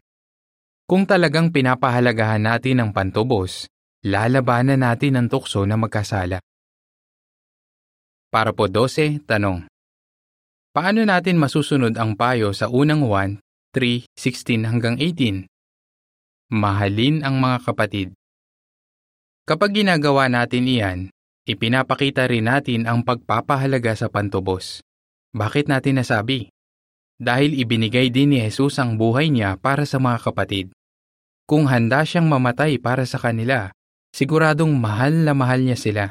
Kung 0.89 1.05
talagang 1.05 1.53
pinapahalagahan 1.53 2.41
natin 2.41 2.81
ang 2.81 2.89
pantubos, 2.89 3.69
lalabanan 4.01 4.81
natin 4.81 5.21
ang 5.21 5.27
tukso 5.29 5.61
na 5.69 5.77
magkasala. 5.77 6.41
Para 8.33 8.53
po 8.53 8.65
12, 8.65 9.21
tanong. 9.25 9.69
Paano 10.73 11.01
natin 11.05 11.37
masusunod 11.37 11.93
ang 11.97 12.17
payo 12.17 12.53
sa 12.53 12.69
unang 12.69 13.05
1 13.05 13.41
3:16 13.69 14.65
hanggang 14.65 14.97
18. 14.97 15.45
Mahalin 16.49 17.21
ang 17.21 17.37
mga 17.37 17.69
kapatid. 17.69 18.17
Kapag 19.45 19.77
ginagawa 19.77 20.25
natin 20.25 20.65
iyan, 20.65 20.99
ipinapakita 21.45 22.25
rin 22.25 22.49
natin 22.49 22.89
ang 22.89 23.05
pagpapahalaga 23.05 23.93
sa 23.93 24.09
pantubos. 24.09 24.81
Bakit 25.37 25.69
natin 25.69 26.01
nasabi? 26.01 26.49
Dahil 27.19 27.51
ibinigay 27.59 28.07
din 28.07 28.31
ni 28.31 28.39
Jesus 28.39 28.79
ang 28.79 28.95
buhay 28.95 29.27
niya 29.27 29.59
para 29.59 29.83
sa 29.83 29.99
mga 29.99 30.23
kapatid. 30.23 30.71
Kung 31.43 31.67
handa 31.67 32.07
siyang 32.07 32.31
mamatay 32.31 32.79
para 32.79 33.03
sa 33.03 33.19
kanila, 33.19 33.75
siguradong 34.15 34.71
mahal 34.71 35.27
na 35.27 35.35
mahal 35.35 35.59
niya 35.59 35.75
sila. 35.75 36.05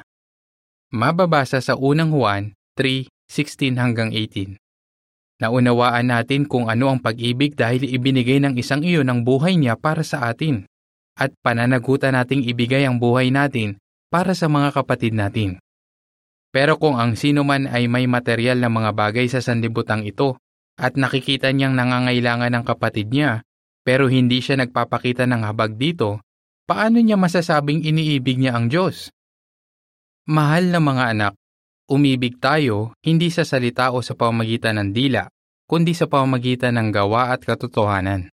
Mababasa 0.92 1.64
sa 1.64 1.80
unang 1.80 2.12
Juan 2.12 2.52
3:16 2.76 3.80
hanggang 3.80 4.12
18. 4.12 4.60
Naunawaan 5.40 6.12
natin 6.12 6.44
kung 6.44 6.68
ano 6.68 6.92
ang 6.92 7.00
pag-ibig 7.00 7.56
dahil 7.56 7.88
ibinigay 7.88 8.42
ng 8.44 8.60
isang 8.60 8.84
iyon 8.84 9.08
ang 9.08 9.24
buhay 9.24 9.56
niya 9.56 9.80
para 9.80 10.04
sa 10.04 10.28
atin. 10.28 10.68
At 11.16 11.32
pananagutan 11.40 12.20
nating 12.20 12.44
ibigay 12.44 12.84
ang 12.84 13.00
buhay 13.00 13.32
natin 13.32 13.80
para 14.12 14.36
sa 14.36 14.50
mga 14.50 14.76
kapatid 14.76 15.16
natin. 15.16 15.56
Pero 16.52 16.76
kung 16.76 17.00
ang 17.00 17.16
sino 17.16 17.46
man 17.48 17.64
ay 17.64 17.88
may 17.88 18.04
material 18.04 18.60
na 18.60 18.68
mga 18.68 18.92
bagay 18.92 19.26
sa 19.30 19.40
sanlibutan 19.40 20.04
ito 20.04 20.36
at 20.78 20.94
nakikita 20.94 21.50
niyang 21.50 21.74
nangangailangan 21.74 22.54
ng 22.54 22.64
kapatid 22.64 23.10
niya 23.10 23.42
pero 23.82 24.06
hindi 24.06 24.38
siya 24.38 24.62
nagpapakita 24.62 25.26
ng 25.26 25.42
habag 25.42 25.74
dito, 25.74 26.22
paano 26.70 27.02
niya 27.02 27.18
masasabing 27.18 27.82
iniibig 27.82 28.38
niya 28.38 28.54
ang 28.54 28.70
Diyos? 28.70 29.10
Mahal 30.28 30.70
na 30.70 30.78
mga 30.78 31.04
anak, 31.16 31.34
Umibig 31.88 32.36
tayo 32.36 32.92
hindi 33.00 33.32
sa 33.32 33.48
salita 33.48 33.96
o 33.96 34.04
sa 34.04 34.12
pamamagitan 34.12 34.76
ng 34.76 34.92
dila, 34.92 35.24
kundi 35.64 35.96
sa 35.96 36.04
pamamagitan 36.04 36.76
ng 36.76 36.92
gawa 36.92 37.32
at 37.32 37.40
katotohanan. 37.40 38.28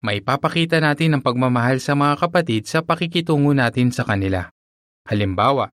May 0.00 0.24
papakita 0.24 0.80
natin 0.80 1.12
ang 1.12 1.20
pagmamahal 1.20 1.76
sa 1.76 1.92
mga 1.92 2.16
kapatid 2.16 2.64
sa 2.64 2.80
pakikitungo 2.80 3.52
natin 3.52 3.92
sa 3.92 4.08
kanila. 4.08 4.48
Halimbawa, 5.04 5.68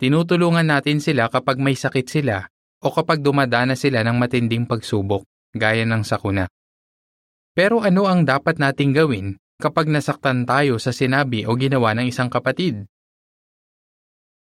tinutulungan 0.00 0.64
natin 0.64 1.04
sila 1.04 1.28
kapag 1.28 1.60
may 1.60 1.76
sakit 1.76 2.08
sila 2.08 2.48
o 2.80 2.92
kapag 2.92 3.24
dumadana 3.24 3.74
sila 3.74 4.04
ng 4.04 4.16
matinding 4.20 4.68
pagsubok, 4.68 5.24
gaya 5.56 5.88
ng 5.88 6.04
sakuna. 6.04 6.46
Pero 7.56 7.80
ano 7.80 8.04
ang 8.04 8.28
dapat 8.28 8.60
nating 8.60 8.92
gawin 8.92 9.26
kapag 9.56 9.88
nasaktan 9.88 10.44
tayo 10.44 10.76
sa 10.76 10.92
sinabi 10.92 11.48
o 11.48 11.56
ginawa 11.56 11.96
ng 11.96 12.12
isang 12.12 12.28
kapatid? 12.28 12.84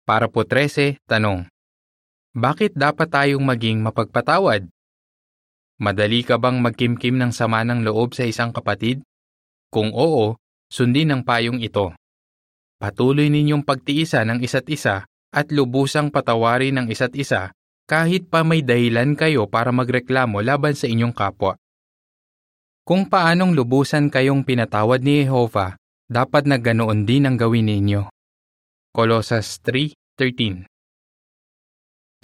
Para 0.05 0.25
po 0.29 0.45
13, 0.45 1.01
tanong. 1.05 1.45
Bakit 2.35 2.73
dapat 2.73 3.07
tayong 3.09 3.45
maging 3.45 3.81
mapagpatawad? 3.85 4.67
Madali 5.79 6.21
ka 6.25 6.41
bang 6.41 6.59
magkimkim 6.61 7.15
ng 7.15 7.31
sama 7.31 7.61
ng 7.63 7.85
loob 7.85 8.17
sa 8.17 8.25
isang 8.25 8.49
kapatid? 8.49 9.05
Kung 9.69 9.93
oo, 9.93 10.35
sundin 10.67 11.13
ang 11.13 11.21
payong 11.21 11.61
ito. 11.61 11.93
Patuloy 12.75 13.31
ninyong 13.31 13.63
pagtiisa 13.63 14.27
ng 14.27 14.43
isa't 14.43 14.67
isa 14.67 15.07
at 15.31 15.47
lubusang 15.51 16.11
patawarin 16.11 16.75
ng 16.79 16.87
isa't 16.91 17.15
isa 17.15 17.54
kahit 17.85 18.29
pa 18.29 18.41
may 18.41 18.65
dahilan 18.65 19.13
kayo 19.13 19.45
para 19.49 19.69
magreklamo 19.69 20.41
laban 20.41 20.73
sa 20.73 20.85
inyong 20.89 21.13
kapwa. 21.13 21.57
Kung 22.85 23.09
paanong 23.09 23.57
lubusan 23.57 24.13
kayong 24.13 24.45
pinatawad 24.45 25.01
ni 25.01 25.25
Jehovah, 25.25 25.77
dapat 26.05 26.45
na 26.45 26.61
ganoon 26.61 27.05
din 27.05 27.25
ang 27.25 27.37
gawin 27.37 27.65
ninyo. 27.65 28.09
Colossus 28.93 29.57
3.13 29.65 30.69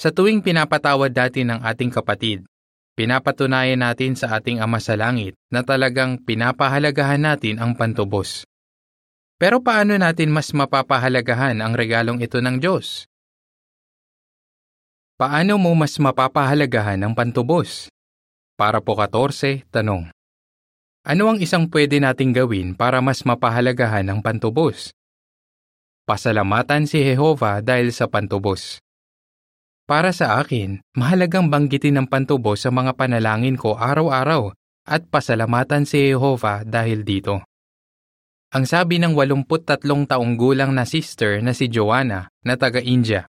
sa 0.01 0.10
tuwing 0.10 0.41
pinapatawad 0.41 1.13
natin 1.13 1.53
ng 1.53 1.60
ating 1.62 1.94
kapatid, 1.94 2.41
pinapatunayan 2.98 3.86
natin 3.86 4.18
sa 4.18 4.34
ating 4.34 4.58
Ama 4.58 4.82
sa 4.82 4.98
Langit 4.98 5.38
na 5.53 5.62
talagang 5.62 6.18
pinapahalagahan 6.18 7.22
natin 7.22 7.62
ang 7.62 7.77
pantubos. 7.77 8.41
Pero 9.38 9.62
paano 9.62 9.94
natin 10.01 10.34
mas 10.34 10.58
mapapahalagahan 10.58 11.62
ang 11.62 11.77
regalong 11.77 12.18
ito 12.18 12.41
ng 12.41 12.58
Diyos? 12.58 13.06
Paano 15.22 15.62
mo 15.62 15.78
mas 15.78 16.01
mapapahalagahan 16.01 16.98
ang 17.06 17.13
pantubos? 17.13 17.94
Para 18.58 18.82
po 18.82 18.98
14, 18.98 19.70
tanong. 19.70 20.10
Ano 21.06 21.30
ang 21.30 21.38
isang 21.38 21.70
pwede 21.70 22.01
nating 22.01 22.34
gawin 22.34 22.74
para 22.74 22.98
mas 23.06 23.22
mapahalagahan 23.22 24.10
ang 24.10 24.25
pantubos? 24.25 24.90
pasalamatan 26.12 26.92
si 26.92 27.00
Jehova 27.00 27.63
dahil 27.63 27.96
sa 27.96 28.04
pantubos. 28.12 28.84
Para 29.88 30.12
sa 30.12 30.44
akin, 30.44 30.84
mahalagang 31.00 31.48
banggitin 31.48 32.04
ng 32.04 32.08
pantubos 32.12 32.68
sa 32.68 32.72
mga 32.74 33.00
panalangin 33.00 33.56
ko 33.56 33.80
araw-araw 33.80 34.51
at 34.84 35.08
pasalamatan 35.08 35.88
si 35.88 36.12
Jehova 36.12 36.68
dahil 36.68 37.08
dito. 37.08 37.48
Ang 38.51 38.68
sabi 38.68 39.00
ng 39.00 39.16
83 39.16 39.88
taong 39.88 40.34
gulang 40.36 40.75
na 40.75 40.84
sister 40.84 41.40
na 41.40 41.56
si 41.56 41.72
Joanna 41.72 42.28
na 42.44 42.60
taga-India. 42.60 43.31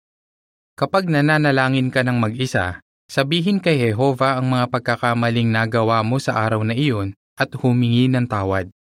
Kapag 0.75 1.07
nananalangin 1.07 1.95
ka 1.95 2.03
ng 2.03 2.19
mag-isa, 2.19 2.83
sabihin 3.07 3.63
kay 3.63 3.79
Jehova 3.79 4.35
ang 4.35 4.59
mga 4.59 4.75
pagkakamaling 4.75 5.47
nagawa 5.47 6.03
mo 6.03 6.19
sa 6.19 6.35
araw 6.35 6.67
na 6.67 6.75
iyon 6.75 7.15
at 7.39 7.55
humingi 7.55 8.11
ng 8.11 8.27
tawad. 8.27 8.75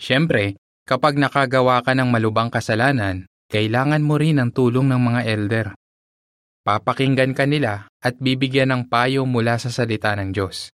Siyempre, 0.00 0.56
kapag 0.88 1.20
nakagawa 1.20 1.84
ka 1.84 1.92
ng 1.92 2.08
malubang 2.08 2.48
kasalanan, 2.48 3.28
kailangan 3.52 4.00
mo 4.00 4.16
rin 4.16 4.40
ang 4.40 4.48
tulong 4.48 4.88
ng 4.88 4.96
mga 4.96 5.20
elder. 5.28 5.66
Papakinggan 6.64 7.36
ka 7.36 7.44
nila 7.44 7.92
at 8.00 8.16
bibigyan 8.16 8.72
ng 8.72 8.82
payo 8.88 9.28
mula 9.28 9.60
sa 9.60 9.68
salita 9.68 10.16
ng 10.16 10.32
Diyos. 10.32 10.72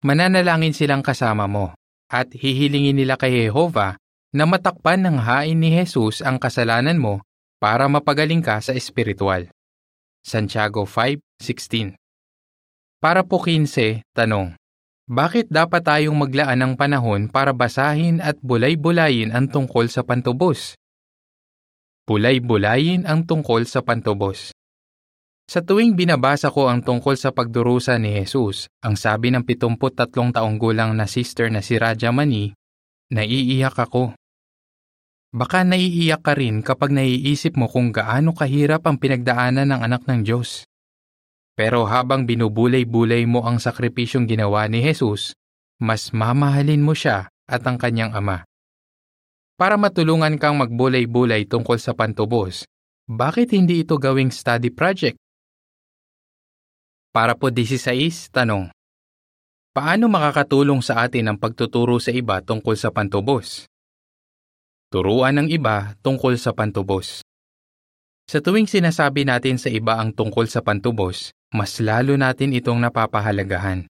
Mananalangin 0.00 0.72
silang 0.72 1.04
kasama 1.04 1.44
mo 1.44 1.76
at 2.08 2.32
hihilingin 2.32 2.96
nila 2.96 3.20
kay 3.20 3.48
Jehova 3.48 4.00
na 4.32 4.48
matakpan 4.48 5.04
ng 5.04 5.20
hain 5.20 5.60
ni 5.60 5.76
Jesus 5.76 6.24
ang 6.24 6.40
kasalanan 6.40 6.96
mo 6.96 7.20
para 7.60 7.84
mapagaling 7.84 8.40
ka 8.40 8.64
sa 8.64 8.72
espiritual. 8.72 9.44
Santiago 10.24 10.88
5.16 10.88 12.00
Para 12.96 13.20
po 13.28 13.44
15, 13.44 14.00
tanong. 14.16 14.56
Bakit 15.04 15.52
dapat 15.52 15.84
tayong 15.84 16.16
maglaan 16.16 16.64
ng 16.64 16.72
panahon 16.80 17.28
para 17.28 17.52
basahin 17.52 18.24
at 18.24 18.40
bulay-bulayin 18.40 19.36
ang 19.36 19.52
tungkol 19.52 19.84
sa 19.92 20.00
pantubos? 20.00 20.80
Bulay-bulayin 22.08 23.04
ang 23.04 23.28
tungkol 23.28 23.68
sa 23.68 23.84
pantubos. 23.84 24.56
Sa 25.44 25.60
tuwing 25.60 25.92
binabasa 25.92 26.48
ko 26.48 26.72
ang 26.72 26.80
tungkol 26.80 27.20
sa 27.20 27.28
pagdurusa 27.28 28.00
ni 28.00 28.16
Jesus, 28.16 28.72
ang 28.80 28.96
sabi 28.96 29.28
ng 29.28 29.44
73 29.44 29.76
taong 30.32 30.56
gulang 30.56 30.96
na 30.96 31.04
sister 31.04 31.52
na 31.52 31.60
si 31.60 31.76
Raja 31.76 32.08
Mani, 32.16 32.56
naiiyak 33.12 33.76
ako. 33.76 34.16
Baka 35.34 35.66
naiiyak 35.66 36.22
ka 36.22 36.38
rin 36.38 36.62
kapag 36.62 36.94
naiisip 36.94 37.58
mo 37.58 37.66
kung 37.66 37.90
gaano 37.90 38.30
kahirap 38.38 38.86
ang 38.86 39.02
pinagdaanan 39.02 39.66
ng 39.66 39.80
anak 39.82 40.06
ng 40.06 40.22
Diyos. 40.22 40.62
Pero 41.58 41.90
habang 41.90 42.22
binubulay-bulay 42.22 43.26
mo 43.26 43.42
ang 43.42 43.58
sakripisyong 43.58 44.30
ginawa 44.30 44.70
ni 44.70 44.78
Jesus, 44.78 45.34
mas 45.82 46.14
mamahalin 46.14 46.78
mo 46.78 46.94
siya 46.94 47.26
at 47.50 47.66
ang 47.66 47.82
kanyang 47.82 48.14
ama. 48.14 48.46
Para 49.58 49.74
matulungan 49.74 50.38
kang 50.38 50.54
magbulay-bulay 50.54 51.50
tungkol 51.50 51.82
sa 51.82 51.98
pantubos, 51.98 52.62
bakit 53.10 53.50
hindi 53.58 53.82
ito 53.82 53.98
gawing 53.98 54.30
study 54.30 54.70
project? 54.70 55.18
Para 57.10 57.34
po 57.34 57.50
16, 57.50 58.30
tanong. 58.30 58.70
Paano 59.74 60.06
makakatulong 60.06 60.78
sa 60.78 61.02
atin 61.02 61.34
ang 61.34 61.38
pagtuturo 61.42 61.98
sa 61.98 62.14
iba 62.14 62.38
tungkol 62.38 62.78
sa 62.78 62.94
pantubos? 62.94 63.66
Turuan 64.94 65.34
ng 65.42 65.50
iba 65.50 65.98
tungkol 66.06 66.38
sa 66.38 66.54
pantubos. 66.54 67.26
Sa 68.30 68.38
tuwing 68.38 68.70
sinasabi 68.70 69.26
natin 69.26 69.58
sa 69.58 69.66
iba 69.66 69.98
ang 69.98 70.14
tungkol 70.14 70.46
sa 70.46 70.62
pantubos, 70.62 71.34
mas 71.50 71.82
lalo 71.82 72.14
natin 72.14 72.54
itong 72.54 72.78
napapahalagahan. 72.78 73.90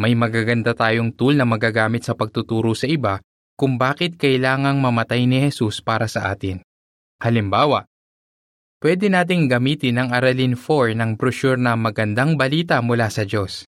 May 0.00 0.16
magaganda 0.16 0.72
tayong 0.72 1.12
tool 1.12 1.36
na 1.36 1.44
magagamit 1.44 2.08
sa 2.08 2.16
pagtuturo 2.16 2.72
sa 2.72 2.88
iba 2.88 3.20
kung 3.60 3.76
bakit 3.76 4.16
kailangang 4.16 4.80
mamatay 4.80 5.28
ni 5.28 5.36
Jesus 5.36 5.84
para 5.84 6.08
sa 6.08 6.32
atin. 6.32 6.64
Halimbawa, 7.20 7.84
pwede 8.80 9.12
nating 9.12 9.52
gamitin 9.52 10.00
ang 10.00 10.16
Aralin 10.16 10.56
4 10.56 10.96
ng 10.96 11.20
brochure 11.20 11.60
na 11.60 11.76
Magandang 11.76 12.40
Balita 12.40 12.80
mula 12.80 13.12
sa 13.12 13.28
Diyos. 13.28 13.68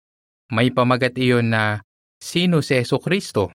May 0.54 0.70
pamagat 0.70 1.18
iyon 1.18 1.50
na 1.50 1.82
Sino 2.22 2.62
si 2.62 2.78
Yeso 2.78 3.02
Kristo? 3.02 3.50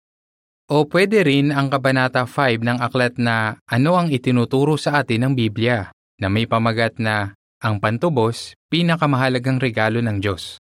O 0.69 0.85
pwede 0.85 1.25
rin 1.25 1.49
ang 1.49 1.73
Kabanata 1.73 2.29
5 2.29 2.61
ng 2.61 2.77
aklat 2.77 3.17
na 3.17 3.57
Ano 3.65 3.97
ang 3.97 4.13
itinuturo 4.13 4.77
sa 4.77 5.01
atin 5.01 5.25
ng 5.25 5.33
Biblia 5.33 5.89
na 6.21 6.29
may 6.29 6.45
pamagat 6.45 7.01
na 7.01 7.33
Ang 7.57 7.81
pantubos, 7.81 8.53
pinakamahalagang 8.69 9.57
regalo 9.57 9.97
ng 9.97 10.21
Diyos. 10.21 10.61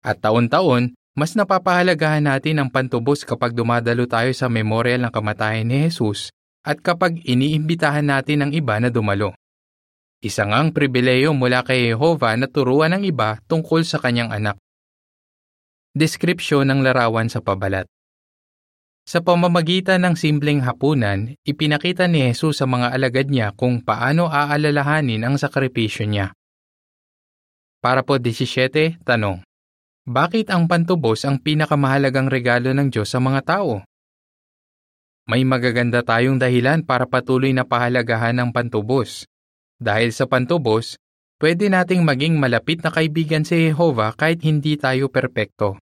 At 0.00 0.24
taon-taon, 0.24 0.96
mas 1.12 1.36
napapahalagahan 1.36 2.24
natin 2.24 2.56
ang 2.56 2.72
pantubos 2.72 3.20
kapag 3.28 3.52
dumadalo 3.52 4.08
tayo 4.08 4.32
sa 4.32 4.48
memorial 4.48 5.04
ng 5.04 5.12
kamatayan 5.12 5.68
ni 5.68 5.92
Jesus 5.92 6.32
at 6.64 6.80
kapag 6.80 7.20
iniimbitahan 7.20 8.08
natin 8.08 8.48
ang 8.48 8.50
iba 8.56 8.80
na 8.80 8.88
dumalo. 8.88 9.36
Isang 10.24 10.56
ang 10.56 10.72
pribileyo 10.72 11.36
mula 11.36 11.68
kay 11.68 11.92
Jehovah 11.92 12.32
na 12.40 12.48
turuan 12.48 12.96
ng 12.96 13.04
iba 13.04 13.44
tungkol 13.44 13.84
sa 13.84 14.00
kanyang 14.00 14.32
anak. 14.32 14.56
Deskripsyon 15.92 16.64
ng 16.72 16.80
larawan 16.80 17.28
sa 17.28 17.44
pabalat 17.44 17.84
sa 19.08 19.24
pamamagitan 19.24 20.04
ng 20.04 20.20
simpleng 20.20 20.60
hapunan, 20.60 21.32
ipinakita 21.40 22.04
ni 22.04 22.28
Jesus 22.28 22.60
sa 22.60 22.68
mga 22.68 22.92
alagad 22.92 23.32
niya 23.32 23.56
kung 23.56 23.80
paano 23.80 24.28
aalalahanin 24.28 25.24
ang 25.24 25.40
sakripisyo 25.40 26.04
niya. 26.04 26.36
Para 27.80 28.04
po 28.04 28.20
17, 28.20 29.00
tanong. 29.08 29.40
Bakit 30.04 30.52
ang 30.52 30.68
pantubos 30.68 31.24
ang 31.24 31.40
pinakamahalagang 31.40 32.28
regalo 32.28 32.68
ng 32.76 32.92
Diyos 32.92 33.08
sa 33.08 33.16
mga 33.16 33.48
tao? 33.48 33.80
May 35.24 35.40
magaganda 35.40 36.04
tayong 36.04 36.36
dahilan 36.36 36.84
para 36.84 37.08
patuloy 37.08 37.56
na 37.56 37.64
pahalagahan 37.64 38.36
ng 38.36 38.50
pantubos. 38.52 39.24
Dahil 39.80 40.12
sa 40.12 40.28
pantubos, 40.28 41.00
pwede 41.40 41.72
nating 41.72 42.04
maging 42.04 42.36
malapit 42.36 42.84
na 42.84 42.92
kaibigan 42.92 43.48
si 43.48 43.72
Jehovah 43.72 44.12
kahit 44.12 44.44
hindi 44.44 44.76
tayo 44.76 45.08
perpekto. 45.08 45.80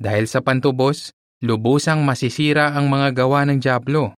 Dahil 0.00 0.24
sa 0.24 0.40
pantubos, 0.40 1.12
lubusang 1.44 2.00
masisira 2.00 2.72
ang 2.72 2.88
mga 2.88 3.24
gawa 3.24 3.44
ng 3.44 3.60
Diablo. 3.60 4.16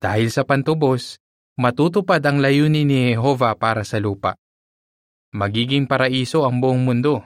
Dahil 0.00 0.32
sa 0.32 0.42
pantubos, 0.42 1.20
matutupad 1.60 2.24
ang 2.24 2.40
layunin 2.40 2.88
ni 2.88 2.98
Jehova 3.12 3.52
para 3.54 3.84
sa 3.84 4.00
lupa. 4.00 4.34
Magiging 5.32 5.88
paraiso 5.88 6.44
ang 6.44 6.60
buong 6.60 6.84
mundo. 6.84 7.24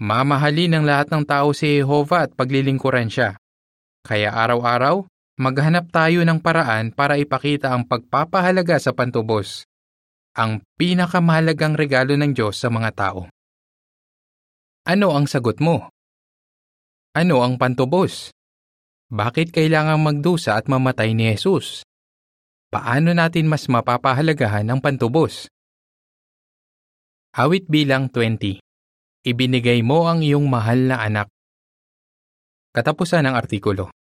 Mamahalin 0.00 0.80
ng 0.80 0.84
lahat 0.86 1.12
ng 1.12 1.24
tao 1.28 1.52
si 1.52 1.78
Jehova 1.78 2.26
at 2.26 2.32
paglilingkuran 2.32 3.12
siya. 3.12 3.36
Kaya 4.00 4.32
araw-araw, 4.32 5.04
maghanap 5.36 5.92
tayo 5.92 6.24
ng 6.24 6.40
paraan 6.40 6.90
para 6.90 7.20
ipakita 7.20 7.70
ang 7.70 7.84
pagpapahalaga 7.84 8.80
sa 8.80 8.96
pantubos. 8.96 9.68
Ang 10.32 10.64
pinakamahalagang 10.80 11.76
regalo 11.76 12.16
ng 12.16 12.32
Diyos 12.32 12.56
sa 12.56 12.72
mga 12.72 12.90
tao. 12.96 13.28
Ano 14.88 15.12
ang 15.12 15.28
sagot 15.28 15.60
mo? 15.60 15.92
Ano 17.10 17.42
ang 17.42 17.58
pantubos? 17.58 18.30
Bakit 19.10 19.50
kailangang 19.50 19.98
magdusa 19.98 20.54
at 20.54 20.70
mamatay 20.70 21.10
ni 21.10 21.26
Jesus? 21.34 21.82
Paano 22.70 23.10
natin 23.10 23.50
mas 23.50 23.66
mapapahalagahan 23.66 24.70
ang 24.70 24.78
pantubos? 24.78 25.50
Awit 27.34 27.66
bilang 27.66 28.14
20. 28.14 28.62
Ibinigay 29.26 29.82
mo 29.82 30.06
ang 30.06 30.22
iyong 30.22 30.46
mahal 30.46 30.86
na 30.86 31.02
anak. 31.02 31.26
Katapusan 32.70 33.26
ng 33.26 33.34
artikulo. 33.34 33.90